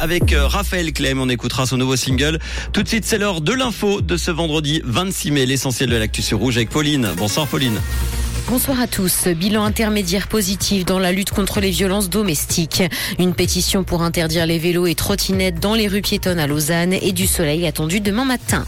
Avec 0.00 0.32
euh, 0.32 0.46
Raphaël 0.46 0.92
Clem, 0.92 1.20
on 1.20 1.28
écoutera 1.28 1.66
son 1.66 1.76
nouveau 1.76 1.96
single. 1.96 2.38
Tout 2.72 2.84
de 2.84 2.88
suite, 2.88 3.04
c'est 3.04 3.18
l'heure 3.18 3.40
de 3.40 3.52
l'info 3.52 4.00
de 4.00 4.16
ce 4.16 4.30
vendredi 4.30 4.80
26 4.84 5.32
mai, 5.32 5.44
l'essentiel 5.44 5.90
de 5.90 5.96
l'actu 5.96 6.22
sur 6.22 6.38
Rouge 6.38 6.56
avec 6.56 6.70
Pauline. 6.70 7.08
Bonsoir 7.16 7.48
Pauline. 7.48 7.80
Bonsoir 8.48 8.80
à 8.80 8.86
tous. 8.86 9.26
Bilan 9.26 9.64
intermédiaire 9.64 10.28
positif 10.28 10.84
dans 10.84 11.00
la 11.00 11.10
lutte 11.10 11.30
contre 11.30 11.58
les 11.58 11.70
violences 11.70 12.10
domestiques. 12.10 12.84
Une 13.18 13.34
pétition 13.34 13.82
pour 13.82 14.02
interdire 14.02 14.46
les 14.46 14.60
vélos 14.60 14.86
et 14.86 14.94
trottinettes 14.94 15.58
dans 15.58 15.74
les 15.74 15.88
rues 15.88 16.00
piétonnes 16.00 16.38
à 16.38 16.46
Lausanne 16.46 16.92
et 16.92 17.10
du 17.10 17.26
soleil 17.26 17.66
attendu 17.66 17.98
demain 17.98 18.24
matin. 18.24 18.64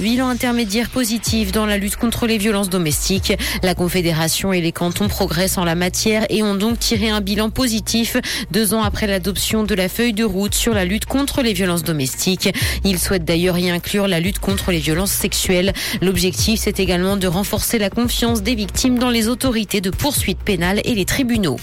Bilan 0.00 0.28
intermédiaire 0.28 0.90
positif 0.90 1.50
dans 1.50 1.66
la 1.66 1.76
lutte 1.76 1.96
contre 1.96 2.28
les 2.28 2.38
violences 2.38 2.70
domestiques. 2.70 3.32
La 3.64 3.74
Confédération 3.74 4.52
et 4.52 4.60
les 4.60 4.70
cantons 4.70 5.08
progressent 5.08 5.58
en 5.58 5.64
la 5.64 5.74
matière 5.74 6.24
et 6.30 6.44
ont 6.44 6.54
donc 6.54 6.78
tiré 6.78 7.08
un 7.08 7.20
bilan 7.20 7.50
positif 7.50 8.16
deux 8.52 8.74
ans 8.74 8.82
après 8.82 9.08
l'adoption 9.08 9.64
de 9.64 9.74
la 9.74 9.88
feuille 9.88 10.12
de 10.12 10.22
route 10.22 10.54
sur 10.54 10.72
la 10.72 10.84
lutte 10.84 11.06
contre 11.06 11.42
les 11.42 11.52
violences 11.52 11.82
domestiques. 11.82 12.48
Ils 12.84 13.00
souhaitent 13.00 13.24
d'ailleurs 13.24 13.58
y 13.58 13.70
inclure 13.70 14.06
la 14.06 14.20
lutte 14.20 14.38
contre 14.38 14.70
les 14.70 14.78
violences 14.78 15.10
sexuelles. 15.10 15.72
L'objectif, 16.00 16.60
c'est 16.60 16.78
également 16.78 17.16
de 17.16 17.26
renforcer 17.26 17.78
la 17.78 17.90
confiance 17.90 18.42
des 18.42 18.54
victimes 18.54 18.98
dans 19.00 19.10
les 19.10 19.26
autorités 19.26 19.80
de 19.80 19.90
poursuite 19.90 20.38
pénale 20.38 20.80
et 20.84 20.94
les 20.94 21.06
tribunaux. 21.06 21.58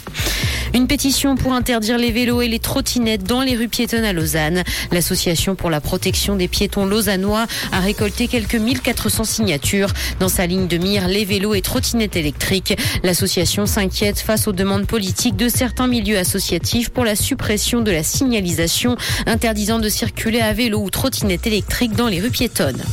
Une 0.76 0.88
pétition 0.88 1.38
pour 1.38 1.54
interdire 1.54 1.98
les 1.98 2.12
vélos 2.12 2.42
et 2.42 2.50
les 2.50 2.60
trottinettes 2.60 3.24
dans 3.24 3.42
les 3.42 3.56
rues 3.56 3.70
piétonnes 3.70 4.04
à 4.04 4.12
Lausanne. 4.12 4.62
L'association 4.92 5.56
pour 5.56 5.70
la 5.70 5.80
protection 5.80 6.36
des 6.36 6.50
piétons 6.50 6.86
lausannois 6.86 7.48
a 7.72 7.80
récolté 7.80 8.28
quelques 8.28 8.56
1400 8.56 9.24
signatures. 9.24 9.94
Dans 10.20 10.28
sa 10.28 10.46
ligne 10.46 10.68
de 10.68 10.78
mire, 10.78 11.08
les 11.08 11.24
vélos 11.24 11.54
et 11.54 11.62
trottinettes 11.62 12.18
électriques. 12.18 12.78
L'association 13.04 13.66
s'inquiète 13.66 14.20
face 14.20 14.50
aux 14.50 14.52
demandes 14.52 14.86
politiques 14.86 15.38
de 15.38 15.48
certains 15.48 15.88
milieux 15.88 16.18
associatifs 16.18 16.90
pour 16.90 17.06
la 17.06 17.16
suppression 17.16 17.80
de 17.80 17.92
la 17.92 18.04
signalisation 18.04 18.98
interdisant 19.28 19.80
de 19.80 19.88
circuler 19.88 20.42
à 20.42 20.52
vélo 20.52 20.82
ou 20.82 20.90
trottinette 20.90 21.48
électrique 21.48 21.94
dans 21.96 22.10
les 22.10 22.20
rues 22.20 22.32
piétonnes. 22.32 22.84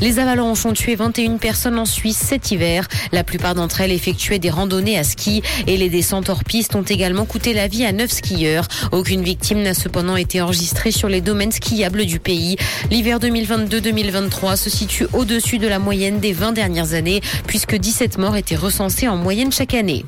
Les 0.00 0.18
avalanches 0.18 0.66
ont 0.66 0.72
tué 0.72 0.94
21 0.94 1.38
personnes 1.38 1.78
en 1.78 1.86
Suisse 1.86 2.18
cet 2.18 2.50
hiver. 2.50 2.86
La 3.12 3.24
plupart 3.24 3.54
d'entre 3.54 3.80
elles 3.80 3.92
effectuaient 3.92 4.38
des 4.38 4.50
randonnées 4.50 4.98
à 4.98 5.04
ski 5.04 5.42
et 5.66 5.76
les 5.76 5.88
descentes 5.88 6.28
hors 6.28 6.44
piste 6.44 6.74
ont 6.74 6.82
également 6.82 7.24
coûté 7.24 7.54
la 7.54 7.66
vie 7.66 7.84
à 7.84 7.92
neuf 7.92 8.10
skieurs. 8.10 8.68
Aucune 8.92 9.22
victime 9.22 9.62
n'a 9.62 9.74
cependant 9.74 10.16
été 10.16 10.42
enregistrée 10.42 10.90
sur 10.90 11.08
les 11.08 11.20
domaines 11.20 11.52
skiables 11.52 12.04
du 12.04 12.20
pays. 12.20 12.56
L'hiver 12.90 13.18
2022-2023 13.20 14.56
se 14.56 14.68
situe 14.68 15.06
au-dessus 15.14 15.58
de 15.58 15.66
la 15.66 15.78
moyenne 15.78 16.20
des 16.20 16.32
20 16.32 16.52
dernières 16.52 16.92
années 16.92 17.22
puisque 17.46 17.76
17 17.76 18.18
morts 18.18 18.36
étaient 18.36 18.56
recensés 18.56 19.08
en 19.08 19.16
moyenne 19.16 19.52
chaque 19.52 19.74
année. 19.74 20.04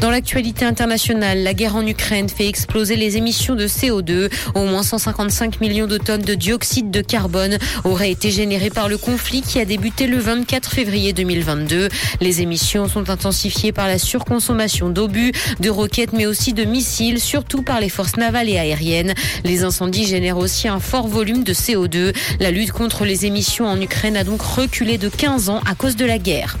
Dans 0.00 0.12
l'actualité 0.12 0.64
internationale, 0.64 1.42
la 1.42 1.54
guerre 1.54 1.74
en 1.74 1.84
Ukraine 1.84 2.28
fait 2.28 2.46
exploser 2.46 2.94
les 2.94 3.16
émissions 3.16 3.56
de 3.56 3.66
CO2. 3.66 4.30
Au 4.54 4.64
moins 4.64 4.84
155 4.84 5.60
millions 5.60 5.88
de 5.88 5.98
tonnes 5.98 6.22
de 6.22 6.34
dioxyde 6.34 6.92
de 6.92 7.00
carbone 7.00 7.58
auraient 7.82 8.12
été 8.12 8.30
générées 8.30 8.70
par 8.70 8.88
le 8.88 8.96
conflit 8.96 9.42
qui 9.42 9.58
a 9.58 9.64
débuté 9.64 10.06
le 10.06 10.18
24 10.18 10.70
février 10.70 11.12
2022. 11.12 11.88
Les 12.20 12.42
émissions 12.42 12.86
sont 12.86 13.10
intensifiées 13.10 13.72
par 13.72 13.88
la 13.88 13.98
surconsommation 13.98 14.88
d'obus, 14.88 15.32
de 15.58 15.68
roquettes 15.68 16.12
mais 16.12 16.26
aussi 16.26 16.52
de 16.52 16.64
missiles, 16.64 17.20
surtout 17.20 17.62
par 17.62 17.80
les 17.80 17.88
forces 17.88 18.16
navales 18.16 18.48
et 18.48 18.58
aériennes. 18.58 19.14
Les 19.44 19.64
incendies 19.64 20.06
génèrent 20.06 20.38
aussi 20.38 20.68
un 20.68 20.78
fort 20.78 21.08
volume 21.08 21.42
de 21.42 21.52
CO2. 21.52 22.14
La 22.38 22.52
lutte 22.52 22.70
contre 22.70 23.04
les 23.04 23.26
émissions 23.26 23.66
en 23.66 23.80
Ukraine 23.80 24.16
a 24.16 24.22
donc 24.22 24.42
reculé 24.42 24.96
de 24.96 25.08
15 25.08 25.48
ans 25.48 25.60
à 25.68 25.74
cause 25.74 25.96
de 25.96 26.04
la 26.04 26.18
guerre. 26.18 26.56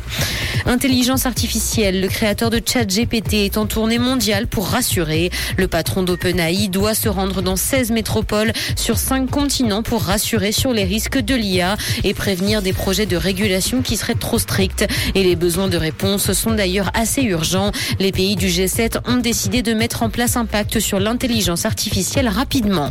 Intelligence 0.66 1.26
artificielle, 1.26 2.00
le 2.00 2.08
créateur 2.08 2.50
de 2.50 2.60
ChatGPT 2.64 3.34
est 3.34 3.56
en 3.56 3.66
tournée 3.66 3.98
mondiale 3.98 4.46
pour 4.46 4.68
rassurer. 4.68 5.30
Le 5.56 5.68
patron 5.68 6.02
d'OpenAI 6.02 6.68
doit 6.68 6.94
se 6.94 7.08
rendre 7.08 7.42
dans 7.42 7.56
16 7.56 7.90
métropoles 7.90 8.52
sur 8.76 8.98
5 8.98 9.30
continents 9.30 9.82
pour 9.82 10.02
rassurer 10.02 10.52
sur 10.52 10.72
les 10.72 10.84
risques 10.84 11.18
de 11.18 11.34
l'IA 11.34 11.76
et 12.04 12.14
prévenir 12.14 12.62
des 12.62 12.72
projets 12.72 13.06
de 13.06 13.16
régulation 13.16 13.82
qui 13.82 13.96
seraient 13.96 14.14
trop 14.14 14.38
stricts. 14.38 14.86
Et 15.14 15.22
les 15.24 15.36
besoins 15.36 15.68
de 15.68 15.76
réponse 15.76 16.32
sont 16.32 16.52
d'ailleurs 16.52 16.90
assez 16.94 17.22
urgents. 17.22 17.72
Les 17.98 18.12
pays 18.12 18.36
du 18.36 18.48
G7 18.48 18.98
ont 19.06 19.16
décidé 19.16 19.62
de 19.62 19.74
mettre 19.74 20.02
en 20.02 20.10
place 20.10 20.36
un 20.36 20.46
pacte 20.46 20.80
sur 20.80 21.00
l'intelligence 21.00 21.64
artificielle 21.64 22.28
rapidement. 22.28 22.90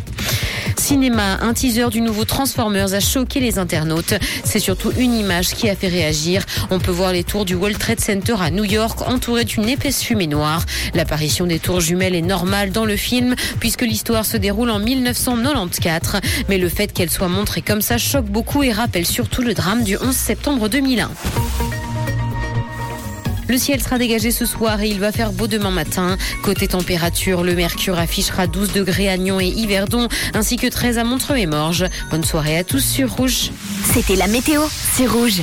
Cinéma, 0.80 1.40
un 1.42 1.54
teaser 1.54 1.90
du 1.90 2.02
nouveau 2.02 2.26
Transformers 2.26 2.94
a 2.94 3.00
choqué 3.00 3.40
les 3.40 3.60
internautes. 3.60 4.14
C'est 4.44 4.60
surtout 4.60 4.92
une 4.98 5.14
image 5.14 5.50
qui 5.50 5.70
a 5.70 5.76
fait 5.76 5.88
réagir. 5.88 6.44
On 6.70 6.80
peut 6.80 6.92
voir 6.92 7.12
les 7.12 7.24
tours 7.24 7.46
du 7.46 7.56
World 7.56 7.78
Trade 7.78 8.00
Center 8.00 8.36
à 8.40 8.52
New 8.52 8.64
York 8.64 9.02
entourées 9.08 9.46
d'une 9.46 9.68
épaisse 9.68 10.02
fumée 10.02 10.28
noire. 10.28 10.64
L'apparition 10.94 11.46
des 11.46 11.60
tours 11.60 11.82
jumelles 11.82 12.16
est 12.16 12.22
normale 12.22 12.72
dans 12.72 12.86
le 12.86 12.96
film 12.96 13.36
puisque 13.60 13.82
l'histoire 13.82 14.26
se 14.26 14.38
déroule 14.38 14.70
en 14.70 14.80
1994. 14.80 16.22
Mais 16.50 16.58
le 16.58 16.70
fait 16.70 16.94
qu'elle 16.94 17.10
soit 17.10 17.28
montrée 17.28 17.62
comme 17.62 17.82
ça 17.82 17.98
choque 17.98 18.26
beaucoup 18.26 18.64
et 18.64 18.72
rappelle 18.72 19.06
surtout 19.06 19.42
le 19.42 19.54
drame 19.54 19.84
du 19.84 19.98
11 19.98 20.16
septembre 20.16 20.70
2001. 20.70 21.10
Le 23.48 23.58
ciel 23.58 23.82
sera 23.82 23.98
dégagé 23.98 24.32
ce 24.32 24.46
soir 24.46 24.82
et 24.82 24.90
il 24.90 25.00
va 25.00 25.12
faire 25.12 25.32
beau 25.32 25.48
demain 25.48 25.72
matin. 25.72 26.18
Côté 26.44 26.68
température, 26.68 27.44
le 27.44 27.56
mercure 27.56 27.98
affichera 27.98 28.48
12 28.48 28.74
degrés 28.74 29.10
à 29.10 29.18
Nyon 29.18 29.40
et 29.40 29.48
Yverdon, 29.48 30.08
ainsi 30.34 30.58
que 30.58 30.68
13 30.68 30.98
à 30.98 31.04
Montreux 31.04 31.38
et 31.38 31.46
Morges. 31.46 31.86
Bonne 32.12 32.24
soirée 32.24 32.58
à 32.58 32.64
tous 32.64 32.84
sur 32.84 33.12
Rouge. 33.14 33.52
C'était 33.94 34.16
la 34.16 34.28
météo, 34.28 34.62
c'est 34.94 35.08
Rouge. 35.08 35.42